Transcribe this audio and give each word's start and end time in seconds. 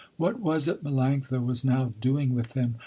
What 0.17 0.39
was 0.39 0.67
it 0.67 0.83
Melanctha 0.83 1.45
was 1.45 1.63
now 1.63 1.93
doing 2.01 2.33
with 2.33 2.53
him? 2.55 2.77